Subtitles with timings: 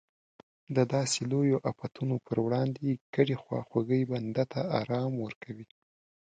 [0.75, 5.67] د داسې لویو افتونو پر وړاندې ګډې خواخوږۍ بنده ته ارام ورکوي.